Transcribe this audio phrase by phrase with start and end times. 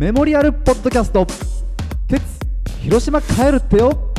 [0.00, 1.26] メモリアルポッドキャスト。
[2.08, 2.22] 鉄
[2.80, 4.14] 広島帰るってよ。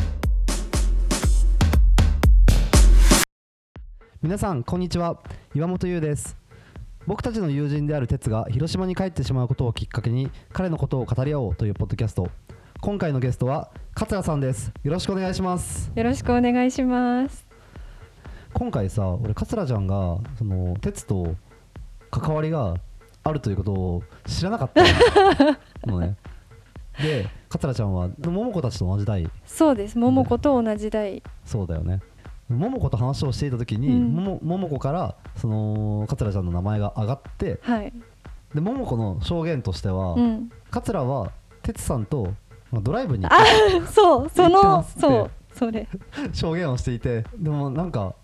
[4.22, 5.18] 皆さんこんにちは。
[5.56, 6.36] 岩本優です。
[7.04, 12.30] 僕たちの友人である鉄が広島に帰ってしまうことをきっかけに彼のことを語り合おうというポッドキャスト。
[12.80, 14.72] 今回のゲストは桂さんです。
[14.84, 15.90] よろしくお願いします。
[15.96, 17.44] よろしくお願いします。
[18.52, 21.34] 今回さ俺桂ちゃんがその鉄と
[22.12, 22.76] 関わりが
[23.24, 24.82] あるということを知らなかった
[25.86, 26.16] のね
[27.00, 29.98] で桂ちゃんは桃子たちと同じ代そうです。
[29.98, 31.22] 桃子と同じ代。
[31.44, 32.00] そうだよね
[32.48, 37.92] 桃子と話をしていた時に、うんもも桃子からその桂ちゃんの名前が上がってはい。
[38.54, 40.50] で桃子の証言としては、うん。
[40.70, 42.34] 桂は哲さんと
[42.70, 45.86] まあドライブに行っあ、そう、その、そう、それ。
[45.86, 45.88] て
[46.32, 48.14] 証言をしていてでもなんか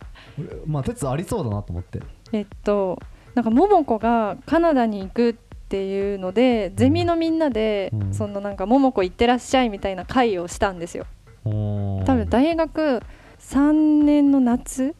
[0.67, 2.01] まあ哲ありそうだなと思って
[2.33, 2.99] えっと、
[3.39, 5.35] なんか桃子がカナダに行くっ
[5.69, 8.13] ていうので、ゼミのみんなで、うん。
[8.13, 11.07] そのなんか桃子行ってらっしゃいみたいな会をしたんですよ。
[11.45, 13.01] 多多分大学
[13.39, 14.97] 3年の夏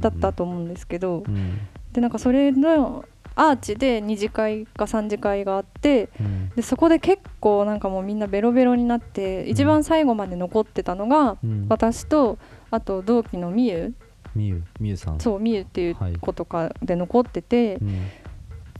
[0.00, 1.60] だったと、と思うんですけど、うん。
[1.92, 3.04] でなんかそれの
[3.36, 6.50] アーチで2次会か3次会があってうん。
[6.56, 12.38] でそこで結構なんかもうみんなベロベロになって一番最後まで残ってたのが、うん、私と
[12.72, 13.94] あと同期のみゆ
[14.34, 15.20] みゆみゆさん。
[15.20, 18.08] そうみゆっていうはい子とかで残ってて、うん。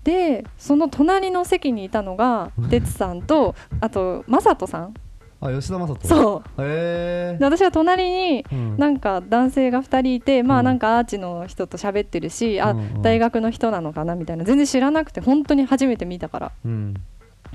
[0.05, 4.95] でその隣の席にいたのが哲さんとあと雅人さん。
[5.41, 6.05] あ吉田正人。
[6.05, 6.63] うそう。
[6.63, 8.77] へえで私は隣にうん。
[8.77, 10.61] なんか男性が2人いてまうん。
[10.61, 13.03] あなんかアーチの人と喋ってるし、あうんうん。
[13.03, 14.45] 大学の人なのかなみたいな。
[14.45, 16.53] 全然知らなくて本当に初めて見たから。
[16.65, 16.95] うん。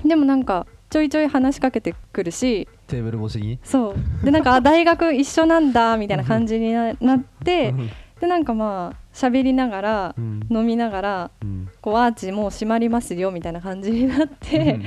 [0.04, 3.58] でもなんかちょいちょい話しかけてくるしテーブル越しに？
[3.62, 4.24] そう。
[4.24, 7.90] でなんかあ大学一緒なんだみたいな感じにななってうん。
[8.20, 10.40] でなんかまあ喋りながらうん。
[10.50, 11.68] 飲みながらうん。
[11.80, 14.80] こうアーチもう閉まりますよみたいな感じになって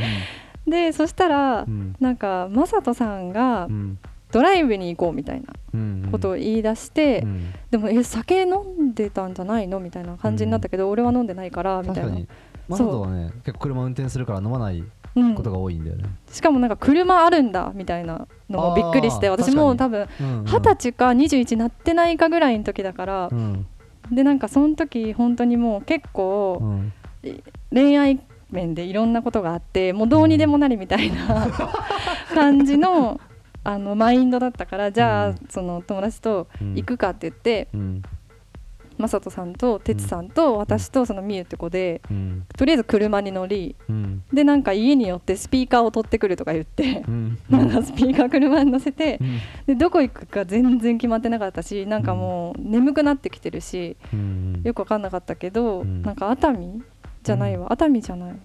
[0.68, 1.96] でそしたらうん。
[2.00, 3.98] なんか雅人さんがうん。
[4.32, 7.54] ドライブに行こうみたいなうんことを言い出してうん。
[7.70, 12.02] でもえ酒飲んでたんじゃないのみたいな感じになったけど俺は飲んでないからみたいな。
[12.04, 12.28] 確かに。
[12.70, 14.92] マそうサトはね結構車運転するから飲まないうん
[15.36, 16.06] ことが多いんだよね。
[16.32, 20.46] しかもなんか車あるんだみたいなのもびっくりして私も多確分うんうん。
[20.46, 23.66] 二十歳か21なってないかぐらいの時だからうん。
[24.12, 26.94] でなんかその時本当にもう結構うん。
[27.72, 28.20] 恋愛
[28.50, 31.48] 面でいろんなことがあってもうどうにでもなりみたいな
[32.34, 33.20] 感じの
[33.64, 35.36] あのマインドだったからじゃあうん。
[35.50, 38.02] その友達とうん行くかって言ってうん
[39.00, 42.46] 雅人さんと哲さんと私とそのみゆって子でうん。
[42.58, 44.24] とりあえず車に乗りうん。
[44.32, 47.38] でなんか家に寄ってスピーカーを取ってくるとか言ってうん。
[47.50, 49.40] なんかスピーカー車に乗せてうん。
[49.68, 54.62] でどこ行くか全然決まってなかったしなんかもう眠くなってきてるしうん。
[54.64, 56.02] よく分かんなかったけど、うん。
[56.02, 56.82] なんか熱海
[57.24, 58.36] じゃないわ、熱海じゃない。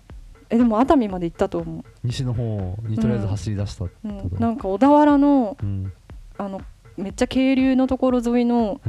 [0.49, 5.93] えでも熱海まで行ったと思西の方にとりあえず走り出したう、ん、なんか小田原のうん。
[6.39, 6.61] あの
[6.97, 8.81] めっちゃ渓流のところ沿いの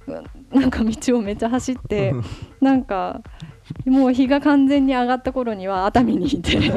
[0.52, 2.14] なんか道をめっちゃ走って
[2.60, 3.22] なんか
[3.86, 6.58] もう日が完全に上がった頃には熱海にいて。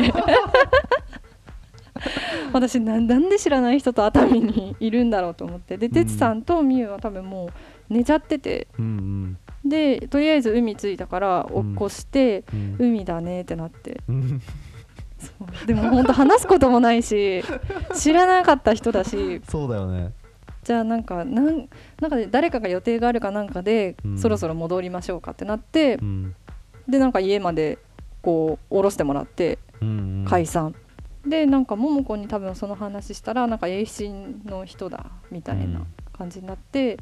[2.53, 5.77] 私ななんで知らない人と熱海にいるんだろうと思って。
[5.77, 7.47] でうん哲さんとみゆは多分も
[7.89, 8.67] う寝ちゃってて。
[8.77, 14.01] うんでとりあえず海着いたから起こして、うん海だねってなって。
[15.65, 17.43] でも本当話すこともないし
[17.95, 19.41] 知らなかった人だし。
[19.49, 20.11] そうだよね
[20.65, 21.69] じゃあなんかなん
[22.01, 24.17] なんかで誰かが予定があるかなんかで、うん。
[24.17, 26.35] そろそろ戻りましょうかってなってう、ん。
[26.89, 27.77] でなんか家まで
[28.21, 30.73] こう降ろしてもらってうん解散、
[31.25, 35.85] でなんか桃子に多分その話したらなんか栄新の人だみたいな
[36.17, 36.97] 感じになって、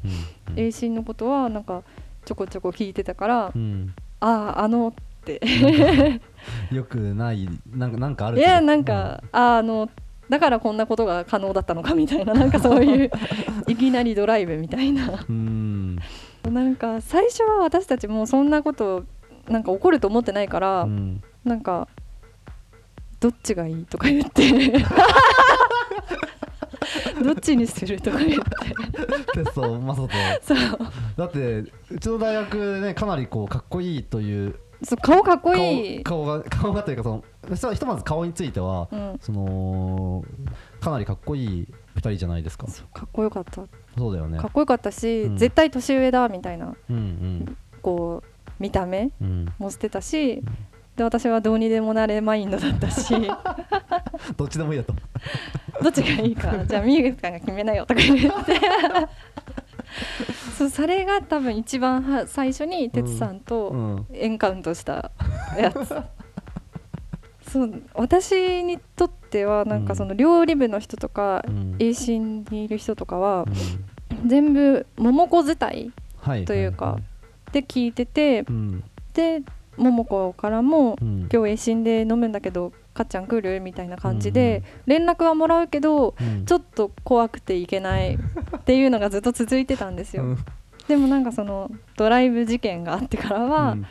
[0.48, 1.82] うん栄新のことはなんか
[2.26, 3.94] ちょこちょこ聞いてたから、うん。
[4.20, 5.40] あああのって。
[6.70, 9.88] よくないなんかなんかあるいやなんか、ああの
[10.28, 13.10] だからこんなことが可能だったのかみたいな なんかそういう
[13.68, 15.24] いきなりドライブみたいな。
[15.28, 15.98] うん。
[16.44, 19.04] なんか最初は私たちもそんなこと
[19.48, 21.22] なんか起こると思ってないから、うん。
[21.44, 21.88] なんか
[23.20, 24.72] どっちがいいとか言って。
[27.22, 29.44] どっちにするとか言って。
[29.44, 30.08] テストマサト
[30.42, 30.58] そう。
[31.16, 37.02] だってうちの大学でねかなりこうかっこいいというそう顔かっこいい、顔顔が 顔がというか
[37.56, 40.24] そのひとまず顔についてはうん、その
[40.80, 42.66] かなりかっこいい2人じゃないですか。
[42.92, 43.62] かっこよかった。
[43.96, 44.38] そうだよね。
[44.38, 45.36] かっこよかったし、うん。
[45.36, 47.56] 絶対年上だみたいなうんうん。
[47.82, 49.52] こう見た目うん。
[49.58, 50.42] もしてたし、
[50.96, 53.14] で私はどうにでもなれマインドだったし。
[54.36, 54.94] どっちでもいいやと。
[55.82, 58.60] どっちがいいかじゃあみゆさんが決めなよとか言って
[60.56, 64.06] そうそれが多分一番は最初に哲さんうとん。
[64.12, 65.10] エンカウントした
[65.58, 65.86] やつ、
[67.50, 71.76] そう私にとってはなんかその料理部の人とか、うん。
[71.78, 73.46] 栄心にいる人とかは
[74.12, 74.28] うん。
[74.28, 76.44] 全部桃子伝いはい。
[76.44, 76.98] というか
[77.52, 78.84] で聞いててうん。
[79.12, 79.42] で
[79.76, 81.28] 桃子からもうん。
[81.32, 86.46] 今日栄心で飲むんだけどかっちゃん来るみたいな感じで連絡はもらうけどうん。
[86.46, 88.18] ちょっと怖くていけないっ
[88.64, 90.38] ていうのがずっと続いてたんですよ、うん。
[90.88, 93.86] でもなんかそのドライブ事件があってからは、うん。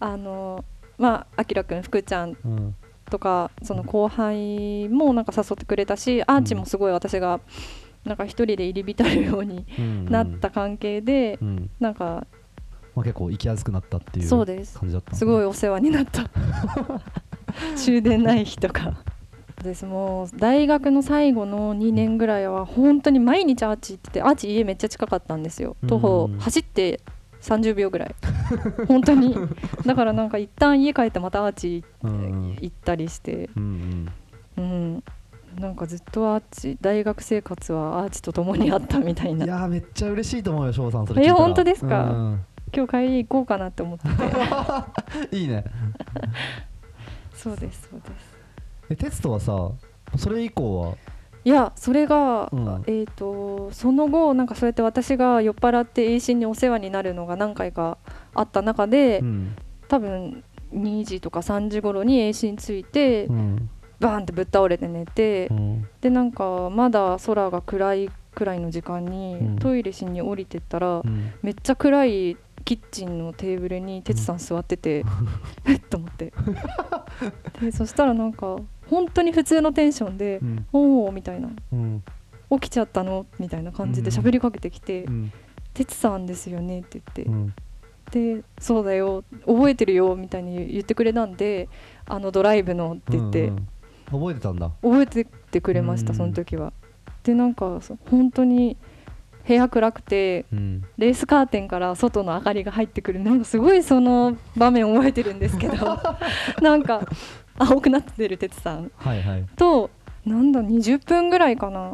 [0.00, 0.64] あの
[0.98, 2.74] まああきらくん福ちゃんうん。
[3.10, 7.40] とかその後輩もなんか誘ってくれたしアーチもすごい私が
[8.04, 10.04] なんか一人で入り浸るようにうん。
[10.06, 11.70] なった関係でうん。
[11.80, 12.26] なんか
[12.94, 16.30] まあ結構行きやすくなったっていう感じだったすごいいお世話になった
[17.76, 18.94] 終電ない日とか。
[19.62, 25.76] ですもう大学の最後の2年ぐらいは本当に毎日アーチ行っててアーチ家めっちゃ近かったんですよ。
[25.86, 27.00] 徒歩うん走って
[27.40, 28.14] 30秒ぐらい。
[28.88, 29.34] 本当に。
[29.86, 32.56] だからなんか一旦家帰ってまたアーチうん。
[32.60, 33.48] 行ったりして。
[33.56, 34.08] うん
[34.58, 34.64] うん。
[34.64, 35.04] うん。
[35.58, 42.04] なんかずっとアーチ大学生活はアーチと共にあったみたいいなやーめっちゃ嬉しいと思うよ翔さんそれ聞いえ本当ですか？
[42.10, 42.40] うん。
[42.74, 44.14] 今日帰り行こうかなって思ってて。
[45.38, 45.64] いいね
[47.44, 48.12] そうですそうです。
[48.90, 49.70] えテストはさ
[50.16, 50.96] それ以降は？
[51.44, 52.84] いやそれが、うん。
[52.86, 57.98] えー、とその後なんかそうやって私が酔っ払って栄心にお世話になるのが何回か
[58.34, 59.56] あった中で、うん。
[59.88, 60.42] 多分
[60.72, 63.68] 2時とか3時頃に栄心ついて、うん。
[64.00, 65.88] バーンってぶっ倒れて寝て、うん。
[66.00, 69.58] でなんかまだ空が暗いくらいの時間に、うん。
[69.58, 71.34] トイレしに降りてったら、うん。
[71.42, 75.04] めっちゃ暗いキッチンのテーブルに哲さん座ってて、
[75.66, 76.32] え っと思って。
[77.60, 78.56] でそしたらなんか
[78.88, 81.50] 本当に普通のテンションでうん「おお」みたいな。
[81.72, 82.02] うん
[82.50, 84.16] 「起きちゃったの?」みたいな感じでうん。
[84.16, 85.32] 喋りかけてきてうん
[85.74, 87.22] 「哲さんですよね」って言って。
[87.24, 87.54] うん。
[88.10, 89.24] で「そうだよ。
[89.46, 91.68] 覚えてるよ」みたいに言ってくれたんで
[92.06, 93.48] 「あのドライブの」って言って。
[93.48, 93.68] うんうん
[94.10, 94.70] 覚えてたんだ。
[94.82, 96.16] 覚えててくれましたうん。
[96.16, 96.72] その時は。
[97.22, 98.76] でなんかそ本当に
[99.46, 100.84] 部屋暗くてうん。
[100.96, 105.98] レースカーテンから外の明かりが入ってくるなんかすごいその場面覚えてるんですけど
[106.62, 107.06] なんか
[107.58, 108.90] 青くなってる哲さん。
[108.96, 109.44] はいはい。
[109.56, 109.90] と
[110.24, 111.92] なんだ20分ぐらいかな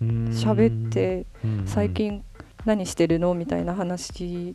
[0.00, 1.26] 喋って
[1.66, 2.22] 最近
[2.64, 4.54] 何してるのみたいな話。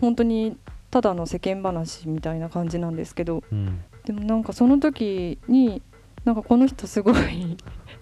[0.00, 0.56] 本当に
[0.90, 3.80] ただの世間話みたいな感じなんですけどうん。
[4.04, 5.82] でもなんかその時に
[6.24, 7.56] なんかこの人すごい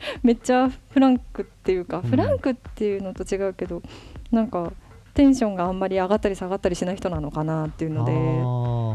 [0.22, 2.02] めっちゃフランクっていうか、うん。
[2.04, 3.82] フランクっていうのと違うけど
[4.30, 4.72] なんか
[5.14, 8.12] テンションがあんまり上がったり下がったりしない人なのかなっていうので。
[8.12, 8.92] うん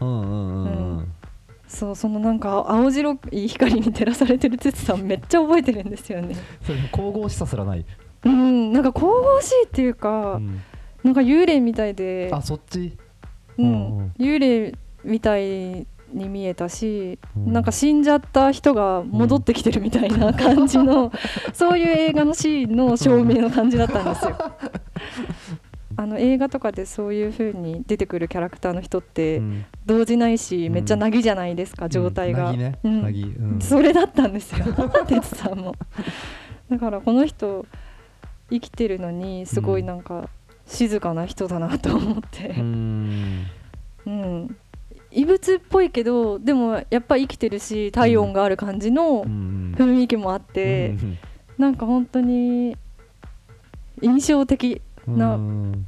[0.00, 0.68] うんうんう
[1.02, 1.12] ん。
[1.68, 6.34] そうそのなんか青白い光に照らされてる哲さんめっちゃ覚えてるんですよね。
[6.62, 7.84] それ神々しさすらない。
[8.24, 8.72] うん。
[8.72, 10.60] なんか神々しいっていうか、うん。
[11.04, 12.28] なんか幽霊みたいで。
[12.32, 12.98] あそっち？
[13.58, 14.74] ううんうんん、幽霊
[15.04, 17.52] みたいに見えたし、うん。
[17.52, 21.12] なんか死んじゃった人が戻ってきてるみたいな 感じの、
[21.52, 24.36] そういう映画のシーンの照明の感じだったんですよ。
[25.96, 29.64] あの映画とかでそういう風に出てくるキャラクターの人ってうん。
[29.86, 30.72] 動じないし、うん。
[30.72, 32.54] めっちゃなぎじゃないですか、状態が。
[33.60, 34.66] それだったんですよ
[35.06, 35.74] 哲さんも。
[36.70, 37.66] だからこの人
[38.50, 40.28] 生きてるのにすごいなんか
[40.66, 42.54] 静かな人だなと思って。
[44.06, 44.56] うん、
[45.12, 49.74] 異物っぽいけどでもやっぱ生きてるし体温がある感じのうん。
[49.76, 51.18] 雰囲気もあって、うん。
[51.58, 52.76] なんか本当に
[54.02, 55.86] 印象的うんなうん。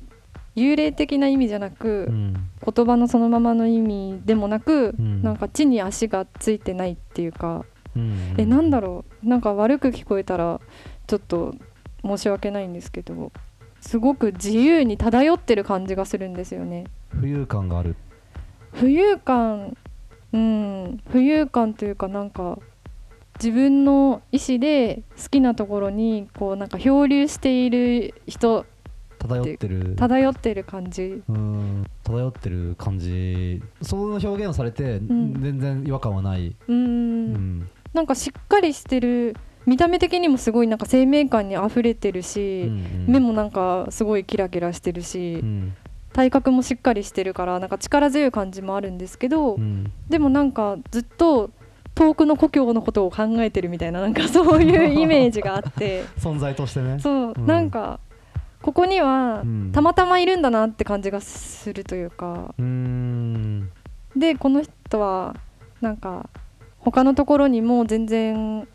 [0.54, 2.34] 幽霊的な意味じゃなく、うん。
[2.74, 5.22] 言葉のそのままの意味でもなく、うん。
[5.22, 7.64] なんか地に足がついてないっていうか、
[7.96, 8.34] うん。
[8.36, 9.28] えなんだろう？
[9.28, 10.60] なんか悪く聞こえたら
[11.06, 11.54] ちょっと
[12.04, 13.32] 申し訳ないんですけど
[13.80, 16.84] すごく自由に漂ってる感じがするんですよね。
[17.16, 17.96] 浮遊感がある
[18.74, 19.76] 浮遊感
[20.32, 22.58] うん浮遊感というかなんか
[23.38, 28.66] 自分の意思で好きなところにこうなんか漂流している人
[29.18, 31.22] 漂ってる漂ってる感じ。
[31.28, 33.62] うん漂ってる感じ。
[33.80, 35.40] その表現をされて、ん。
[35.40, 37.58] 全然違和感はない、ううん。
[37.60, 39.36] んなんかしっかりしてる。
[39.64, 43.06] 見た目的にもすごいなんか生命感にあふれてるうし、ん。
[43.06, 45.72] 目もなんかすごいキラキラしてるし、うん
[46.12, 49.92] 体格もしっかりしてるからなんか力強い感じもあるんですけど、うん。
[50.08, 51.50] でもなんかずっと
[51.94, 56.04] 遠くの故郷のことを考えてるみたいななんか そういうイメージがあって。
[56.18, 56.98] 存在としてね。
[57.00, 57.46] そう、うん。
[57.46, 58.00] なんか
[58.60, 59.70] ここにはうん。
[59.72, 62.54] たまたまいるんだなって感じがするというか。
[62.58, 63.70] うーん。
[64.16, 65.36] でこの人は
[65.80, 66.28] なんか
[66.78, 68.68] 他のところにも全然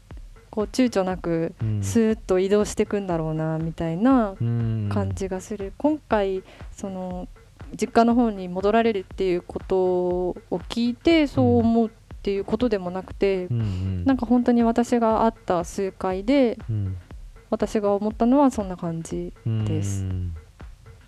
[0.58, 1.84] こう躊躇なくうん。
[1.84, 4.90] スーッと移動していくんだろうなみたいなうん。
[4.92, 7.28] 感じがする、今回その
[7.80, 10.36] 実家の方に戻られるっていうことを
[10.68, 11.92] 聞いてそう思うっ
[12.24, 13.60] ていうことでもなくて、うん。
[13.60, 16.98] うんなんか本当に私が会った数回でうん。
[17.52, 20.06] 私が思ったのはそんな感じです。
[20.06, 20.36] うん。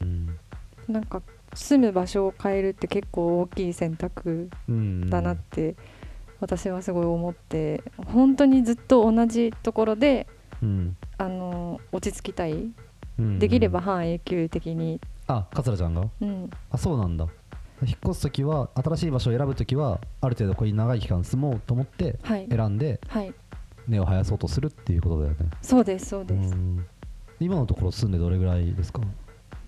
[0.02, 0.38] うん。
[0.88, 1.24] なんか
[1.56, 5.10] 住む場所を変えるって結構大きい選択うん。
[5.10, 5.76] だなって
[6.40, 10.28] 私はすごい思って本当にずっと同じところで
[10.62, 10.98] うん。
[11.18, 12.54] あの落ち着きたい。
[12.54, 16.08] うんできれば半永久的に、あ桂ちゃんが？
[16.22, 17.28] うん、あそうなんだ。
[17.82, 22.48] 引っ越す時は新しい場所を選ぶ時はある程度ここに長い期間住もうと思ってはい。
[22.50, 23.34] 選んではい。
[23.90, 25.38] 根を生やそうとするっていうことだよね。
[25.62, 26.54] そうですそうです。
[26.54, 26.86] うん。
[27.42, 29.02] 今のところ住んでどれぐらいですか？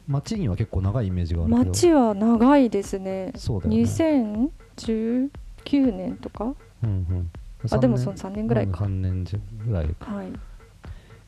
[0.08, 1.66] 町には結構長いイメージがあるけど。
[1.66, 3.34] 街は長いですね。
[3.36, 4.50] そうだよね
[5.66, 6.54] 2019年とか？
[6.84, 7.32] うんうん。
[7.70, 8.86] あでもその3年ぐらいか。
[8.86, 10.14] 3年ぐらいか。
[10.14, 10.28] はい。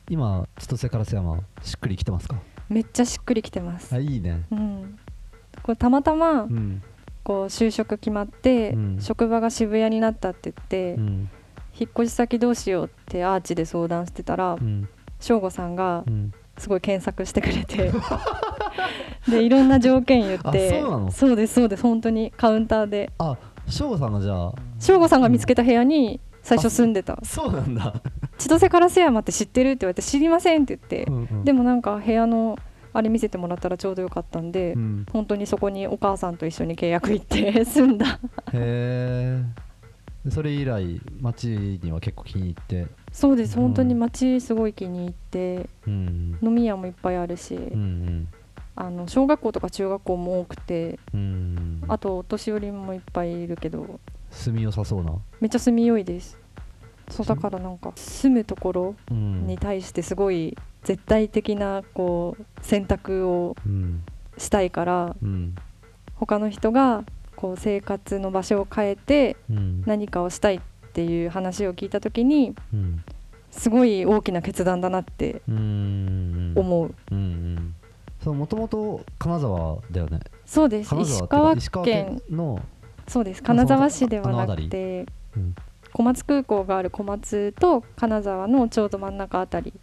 [0.08, 2.36] 今千歳烏山しっくりきてますか？
[2.68, 3.94] めっちゃしっくりきてます。
[3.94, 4.42] あいいね。
[4.50, 4.98] うん。
[5.62, 6.82] これたまたまうん。
[7.22, 8.98] こう就職決まって、うん。
[9.00, 11.30] 職場が渋谷になったって言って、うん。
[11.78, 14.88] 引っ越し先どうしようってアーチで相談してたらうん。
[15.20, 16.32] 省吾さんがうん。
[16.56, 17.90] すごい検索してくれて
[19.28, 23.10] でいろんな条件言ってそうですそうです本当にカウンターで。
[23.18, 23.36] あ
[23.68, 24.52] 省吾さんがじゃあ。
[24.78, 27.18] 省吾さんが見つけた部屋に最初住んでた。
[27.22, 27.94] そうなんだ、
[28.38, 31.44] 「千歳烏山って知ってる?」って言われて「知りません」って言って、うんうん。
[31.44, 32.58] でもなんか部屋の
[32.92, 35.06] あれ見せてもらったらちょうどよかったんで、うん。
[35.12, 38.20] 本当にそこにお母さんと一緒に契約行って 住んだ。
[38.52, 39.42] へえ
[40.30, 41.48] それ以来町
[41.82, 42.86] には結構気に入って。
[43.12, 43.56] そうです。
[43.56, 43.62] うん。
[43.64, 45.68] 本当に街すごい気に入って。
[45.86, 46.38] うん。
[46.42, 48.28] 飲み屋もいっぱいあるし、うん
[48.76, 51.20] あの小学校とか中学校も多くてうん。
[51.20, 51.24] う
[51.60, 54.00] んあとお年寄りもいっぱいいるけど
[54.30, 55.12] 住みよさそうな。
[55.40, 56.38] めっちゃ住みよいです。
[57.10, 64.02] そうだからなんか住むところうんに対してすごい絶対的なこう選択をうん。
[64.38, 65.54] したいからうん。
[66.16, 67.04] 他の人が
[67.36, 69.82] こう生活の場所を変えてうん。
[69.86, 70.60] 何かをしたいっ
[70.94, 73.04] ていう話を聞いた時にうん。
[73.50, 76.52] すごい大きな決断だなってうん。
[76.56, 77.74] 思う、うんうん
[78.24, 80.20] そうもともと金沢だよね。
[80.46, 80.94] そうです。
[80.96, 81.82] 石川県。
[81.84, 82.58] 県の
[83.06, 83.42] そうです。
[83.42, 85.04] 金沢市ではなくて
[85.36, 85.54] うん。
[85.92, 89.74] 小松空港がある小松と金沢のちょうど真ん中あたり。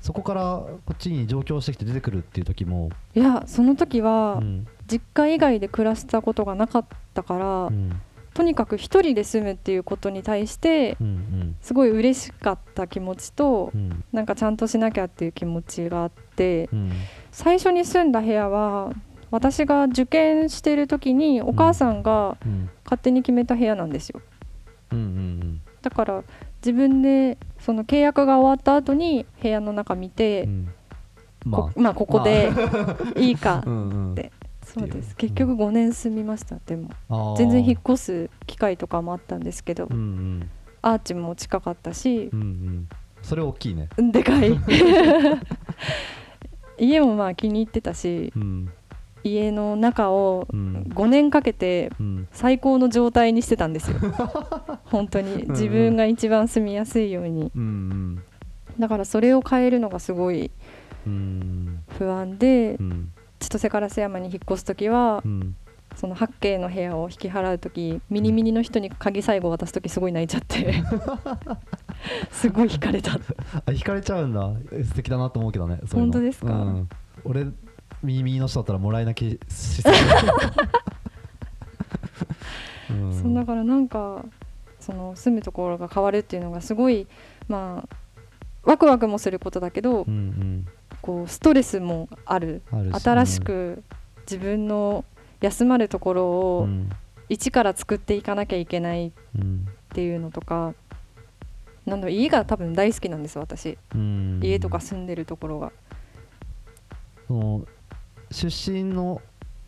[0.00, 2.90] そこからこっちに上京してきて出てくるっていう時も。
[3.16, 4.66] いやその時はうん。
[4.86, 8.00] 実家以外で暮らしたことがなかったから、うん。
[8.38, 13.72] とにかく一人で住むっていうことに対してうんすごい嬉しかった気持ちと
[14.12, 16.92] なんかちゃんとしなきゃっていう気持ちがあってうん
[17.38, 18.92] 最初に住んだ部屋は
[19.30, 22.68] 私が受験してる時にお母さんがうん。
[22.82, 24.22] 勝手に決めた部屋なんですよ。
[24.90, 26.24] うんうんだから
[26.64, 30.68] 自分でその契約が終わった後に部屋の中見て、うん。
[31.44, 31.80] こまあ。
[31.80, 32.50] まあここで
[33.16, 34.12] いいかうんうん。
[34.12, 34.32] って
[34.64, 35.14] そうです。
[35.14, 37.36] 結局5年住みましたでも。
[37.36, 40.50] 全然引っ越す機会とかもあったんですけどうんうん。
[40.82, 42.88] アーチも近かったしうんうん。
[43.22, 43.88] それ大きいね。
[43.96, 44.58] でかい
[46.78, 48.72] 家もまあ気に入ってたしうん
[49.24, 50.84] 家の中をうん。
[50.94, 52.28] 5年かけてうん。
[52.32, 53.98] 最高の状態にしてたんですよ。
[54.84, 55.44] 本当に。
[55.44, 57.50] うん自分が一番住みやすいように。
[57.54, 58.22] うん
[58.78, 60.50] だからそれを変えるのがすごい
[61.06, 61.80] うん。
[61.98, 63.12] 不安でうん。
[63.40, 65.56] 千歳烏山に引っ越す時はうん。
[65.96, 70.74] その 8K の部屋を引き払う時ミニミニの人に鍵最後渡す時すごい泣いちゃって
[72.30, 73.14] すごい惹かれた。
[73.14, 73.18] あ
[73.66, 74.52] 惹かれちゃうんだ。
[74.72, 76.52] え素敵だなと思うけどね本当ですか？
[76.52, 76.88] うん。
[77.24, 77.46] 俺
[78.02, 79.92] 右右の人だったらもらい泣きしそう。
[82.90, 83.22] うん。
[83.22, 84.24] そうだからなんか
[84.80, 87.06] その住むところが変わるっていうのがすごい
[87.48, 87.88] まあ
[88.64, 90.66] ワクワクもすることだけど、うんうん。
[91.02, 92.62] こうストレスもある。
[92.72, 93.00] あるし。
[93.02, 93.82] 新しく
[94.30, 95.04] 自分の
[95.40, 96.90] 休まるところうをん。
[97.28, 100.72] 一から作っていかなきゃいけないっうんていうのとか
[101.88, 103.78] なんだろう家が多分大好きなんです私。
[103.94, 104.40] うん。
[104.42, 105.72] 家とか住んでるところが。
[107.26, 107.66] その
[108.30, 109.20] 出身の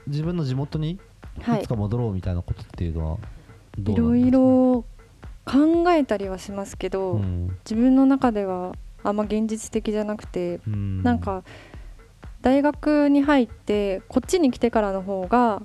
[0.07, 0.99] 自分の地元に
[1.41, 1.61] はい。
[1.61, 3.19] いつか戻ろうみたいなことっていうのは
[3.79, 4.33] どいうろいなんです
[5.47, 5.59] か？
[5.59, 7.57] ろ考えたりはしますけど、うん。
[7.65, 11.03] 自分の中ではあんま現実的じゃなくて、うん。
[11.03, 11.43] なんか
[12.43, 15.62] 大学に入ってこっちに来てからの方が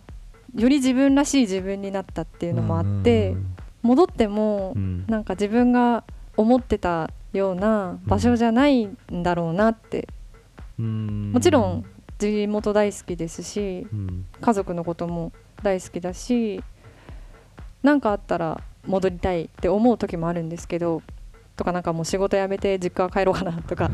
[0.56, 3.36] より自分らしい自分になったっていうのもあって、
[3.82, 5.06] 戻ってもうん。
[5.08, 6.04] なんか自分が
[6.38, 10.08] 思ってたような場所じゃないんだろうなって、
[10.80, 11.32] うん。
[11.34, 11.86] もちろん
[12.18, 15.32] 地元大好きですしうん家族のことも
[15.64, 16.64] 大好きだし
[17.84, 21.02] 何かあったら戻りたいって思う時もあるんですけど
[21.56, 23.90] とかなんかもう仕事辞めて実家帰ろうかなとか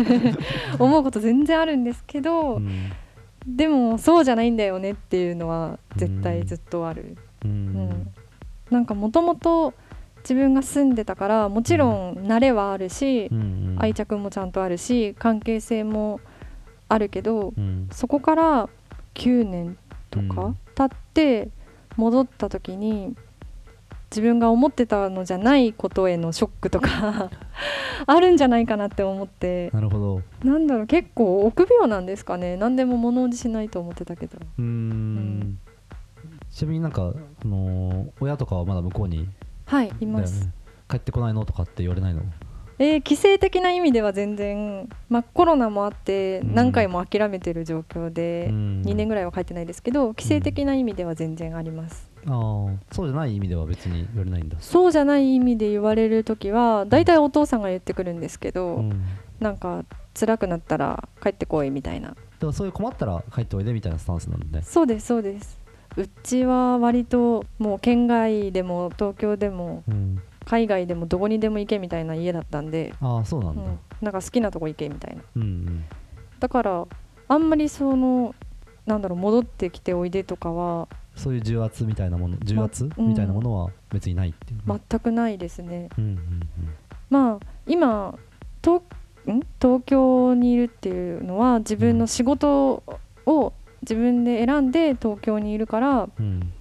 [0.78, 2.90] 思うこと全然あるんですけど、うん。
[3.46, 7.90] でもそうじゃないんだよねっていうのは絶対ずっとある、ううん。
[7.90, 8.10] ん。
[8.70, 9.74] なんかもともと
[10.28, 13.76] 自分が住んでたからもちろん慣れはあるし、うんうん。
[13.78, 16.20] 愛着もちゃんとあるし関係性も
[16.88, 17.88] あるけどうん。
[17.90, 18.68] そこから
[19.14, 19.78] 9年
[20.10, 20.58] とかうん。
[20.74, 21.48] 経って
[21.96, 23.16] 戻った時に
[24.10, 27.30] 自分が思ってたのじゃないことへのショックとか
[28.06, 29.70] あるんじゃないかなって思って。
[29.72, 30.22] なるほど。
[30.44, 32.56] なんだろう結構臆病なんですかね。
[32.56, 34.38] 何でも物おじしないと思ってたけど。
[34.58, 35.58] うーん。
[36.50, 39.28] ちなみになんかその親とかはまだ向こうに
[39.68, 40.52] はいいます、ね。
[40.88, 42.22] 帰ってこないのとかって言われないの？
[42.80, 46.54] えー、規制的な意味では全然、まあ、コロナもあってうん。
[46.54, 48.82] 何回も諦めてる状況で、うん。
[48.86, 52.32] 2年ぐらいは帰ってないですけど規制的な意味では全然あります、ああ
[52.92, 54.56] そうじゃない意味では別に言われないんだ。
[54.60, 59.02] そうじゃない意味で言われる時は大体お父さんが言ってくるんですけど、うん。
[59.40, 59.84] なんか
[60.18, 62.14] 辛くなったら帰ってこいみたいな。
[62.38, 65.58] でもそういう困ったら帰っておいでみたいなスタンスなんでそうですそうです
[65.96, 70.22] うちは割ともう県外でも東京でもうん。
[70.44, 73.60] 海外でもどこにでも行けみたいな家だったんで、ああそうなんだ。
[73.60, 75.22] うん、なんか好きなとこ行けみたいな。
[75.36, 75.84] うんうん。
[76.40, 76.86] だから
[77.28, 78.34] あんまりその
[78.86, 83.08] なんだろう戻ってきておいでとかはそういう重圧みたいなもの重圧、うん。
[83.08, 85.90] みたいなものは別にないっていう、全くないですね。
[85.98, 86.18] うんうん
[87.10, 88.18] まあ今
[88.62, 88.80] 東
[89.30, 89.42] ん？
[89.60, 92.82] 東京にいるっていうのは自分の仕事
[93.26, 96.52] を自分で選んで東京にいるからうん。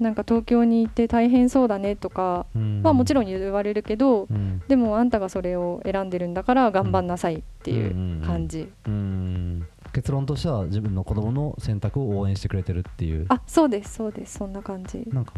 [0.00, 2.82] なんか東京に行って大変そうだねとかうん。
[2.82, 4.62] はもちろん言われるけどうん。
[4.68, 8.68] でもあんたがそれを選んでるんだから頑張んなさいっていう感じ。
[8.86, 9.66] うん。
[9.92, 13.26] 結論としては自分の子供の選択を応援してくれてるっていう。
[13.28, 14.38] あそうですそうです。
[14.38, 15.06] そんな感じ。
[15.12, 15.34] なんか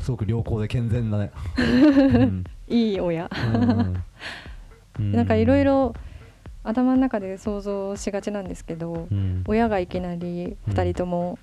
[0.00, 1.62] すごく良好で健全だね、う
[2.18, 3.30] んいい親
[4.98, 5.94] うんなんかいろいろ
[6.64, 9.44] 頭の中で想像しがちなんですけどうん。
[9.46, 11.38] 親がいきなり2人とも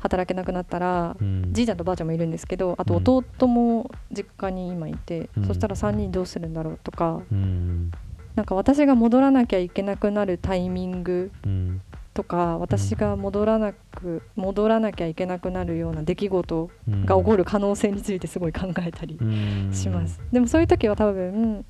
[0.00, 1.52] 働けなくなったらうん。
[1.52, 5.46] じいちゃんとばあちゃんもいるんですけどあとうん弟も実家に今いて、うん。
[5.46, 7.90] そしたら3人どうするんだろうとかうん。
[8.36, 11.80] なんか私が戻らなきゃいけなくなるタイミングうん。
[12.12, 17.06] とか私が戻らなく戻らなきゃいけなくなるような出来事うん。
[17.06, 19.70] が起こる可能性についてすごい考えたりうん。
[19.72, 21.64] します、でもそういう時は多分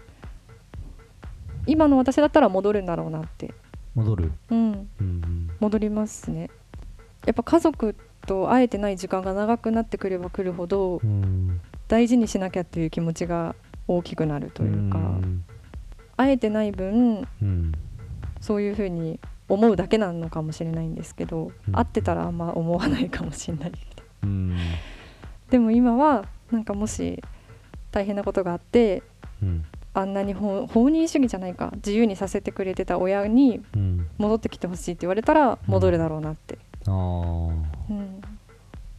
[1.66, 3.53] 今の私だったら戻るんだろうなって、
[3.94, 5.51] 戻る、うん、うんうん。
[5.61, 6.51] 戻りますね。
[7.27, 7.96] やっぱ家族
[8.27, 11.61] と会えてない時間が長くなってくればくるほどうん。
[11.88, 13.55] 大事にしなきゃっていう気持ちが
[13.88, 15.44] 大きくなるというか、ん。
[16.16, 17.73] 会えてない分うん。
[18.40, 21.73] そういうふうに思うだけなのかもしれないんですけど、うん。
[21.75, 23.73] 会ってたらあんま思わないかもしれない。
[23.73, 24.57] けどうん。
[25.51, 27.23] でも今はなんかもし
[27.90, 29.03] 大変なことがあって
[29.42, 34.07] うんあんなに放放任主義じゃないか自由にさせてくれてた親にうん。
[34.18, 38.20] 戻ってきてほしいって言われたら戻るだろうなって、ああうん。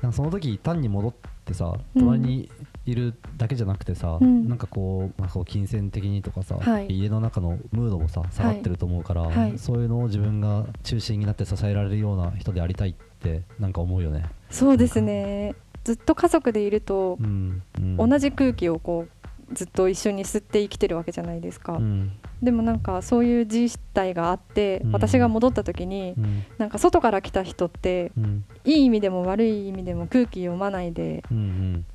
[0.01, 1.13] なんかその時単に戻っ
[1.45, 2.01] てさうん。
[2.01, 2.49] 隣に
[2.85, 4.49] いるだけじゃなくてさ、うん。
[4.49, 6.87] なんかこう、まあ、こう金銭的にとかさ、はい。
[6.87, 9.57] 家の中のムードもさ下がってると思うから、はい。
[9.57, 14.25] そういうのを自分が中心になって支えられるような人でありたいってなんか思うよね。
[14.49, 15.55] そうですね。
[15.83, 17.61] ずっと家族でいるとうん。
[17.79, 19.21] うん、同じ空気をこう
[19.53, 22.11] ずっと一緒に吸って生きてるわけじゃないですか、うん。
[22.41, 24.91] でもなんかそういう自体があって、うん。
[24.91, 26.43] 私が戻った時にうん。
[26.57, 28.45] なんか外から来た人ってうん。
[28.65, 31.23] いい意味でも悪い意味でも空気読まないで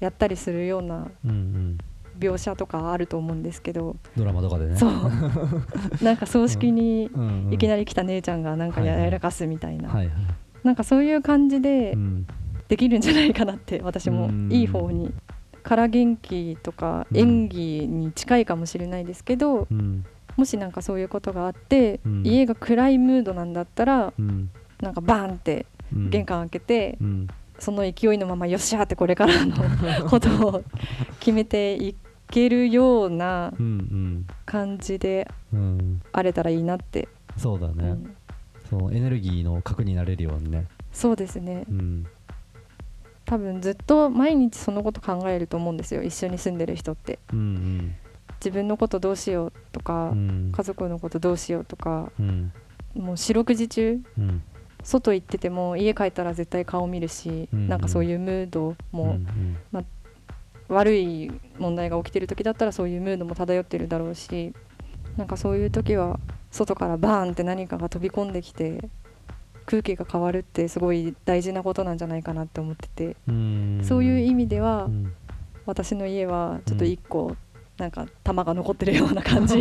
[0.00, 1.08] やったりするような
[2.18, 4.76] 描写とかあると思うんですけど、ドラマとかでね。
[4.76, 4.90] そう。
[6.02, 7.10] なんか葬式に
[7.50, 10.14] いきなり来た姉ちゃんがなんかやらかすみたいな、はいはい。
[10.64, 12.26] なんかそういう感じでうん。
[12.68, 14.26] できるんじゃないかなって私も。
[14.26, 14.52] うん。
[14.52, 15.12] いい方に
[15.66, 17.18] から元気とかうん。
[17.18, 20.04] 演技に近いかもしれないですけどうん。
[20.36, 22.22] もしなんかそういうことがあってうん。
[22.24, 24.50] 家が暗いムードなんだったらうん。
[24.80, 26.10] なんかバーンってうん。
[26.10, 27.26] 玄関開けてうん。
[27.58, 29.56] その勢いのままよっしゃーってこれからの
[30.08, 30.62] ことを
[31.18, 31.96] 決めてい
[32.30, 35.26] けるようなうん感じで
[36.12, 38.16] あれたらいいなって、そうだね、うん。
[38.68, 40.66] そのエネルギーの核になれるようにね。
[40.92, 41.64] そうですね。
[41.70, 42.06] うん
[43.26, 46.02] 多分ずっと毎日そのこと考えると思うんですよ。
[46.02, 47.18] 一緒に住んでる人って。
[47.32, 47.94] うん
[48.38, 50.52] 自分のことどうしようとか、うん。
[50.54, 52.52] 家族のことどうしようとかうん。
[52.94, 54.42] もう四六時中うん。
[54.82, 59.18] 外行ってても家帰ったら絶対顔見るし、うんなんかそういうムードうんも、
[60.68, 64.52] 悪い問題が起きてる時だったらそういうムードも漂ってるだろうし
[65.16, 68.88] なんかそういう時は外からバーンって何かが飛び込んできて
[69.66, 73.80] 空気が変わるってすごい大事なことなんじゃないかなって思ってて、うん。
[73.82, 75.12] そういう意味では、うん。
[75.66, 77.36] 私の家はちょっと一個、
[77.76, 79.60] なんか玉が残ってるような感じ。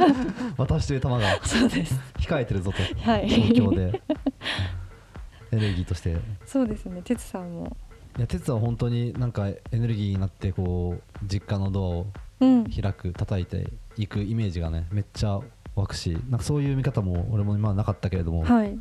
[0.56, 2.00] 私という玉が そうです。
[2.18, 3.10] 控えてるぞと。
[3.10, 3.28] はい。
[3.28, 4.02] 東京で。
[5.52, 6.16] エネルギーとして。
[6.46, 7.02] そうですね。
[7.04, 7.76] 哲さんも。
[8.16, 12.06] いや哲は本当になんかエネルギーになってこう実家のドアを
[12.40, 12.64] うん。
[12.64, 15.40] 開く叩いていくイメージがねめっちゃ
[15.74, 18.78] 湧くしなんかそういう見方も俺も今はなかったけれども、はい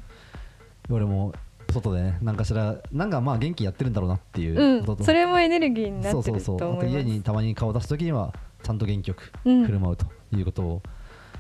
[0.92, 1.34] 俺も
[1.72, 6.56] 外でねなんかしらなんかまあ元気やってるんだろうなっていううことと、んそれもエネルギーになそうってそうそう。
[6.58, 9.66] あとると思います家にたまに顔を出す時にはちゃんと元気よくうん。
[9.66, 10.82] 振る舞うということを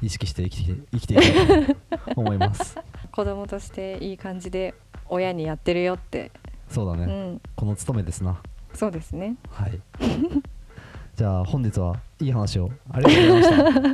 [0.01, 1.75] 意識して生きて生きていきたいと
[2.15, 2.77] 思います。
[3.11, 4.73] 子供としていい感じで
[5.09, 6.31] 親にやってるよって、
[6.69, 7.41] そうだね、うん。
[7.55, 8.41] この務めですな。
[8.73, 9.35] そうですね。
[9.49, 9.79] はい。
[11.15, 12.71] じゃあ本日はいい話を。
[12.89, 13.89] ありがとうございました。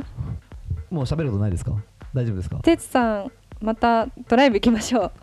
[0.94, 1.72] もう喋ることないですか？
[2.14, 2.58] 大丈夫ですか？
[2.60, 5.12] てつさんまたドライブ行きましょう。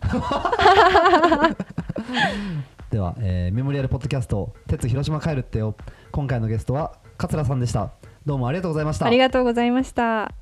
[2.90, 5.74] では、えーメモリアルポッドキャスト「鉄広島帰るってよ」
[6.12, 7.90] 今回のゲストは桂さんでした。
[8.24, 9.06] どうもありがとうございました。
[9.06, 10.32] ありがとうございました